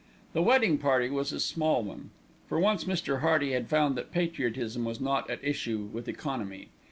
[0.33, 2.09] The wedding party was a small one.
[2.49, 3.19] For once Mr.
[3.19, 6.69] Hearty had found that patriotism was not at issue with economy.